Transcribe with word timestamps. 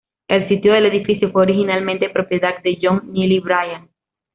El 0.27 0.47
sitio 0.47 0.73
del 0.73 0.87
edificio 0.87 1.31
fue 1.31 1.43
originalmente 1.43 2.09
propiedad 2.09 2.59
de 2.63 2.75
John 2.81 3.13
Neely 3.13 3.39
Bryan. 3.39 3.87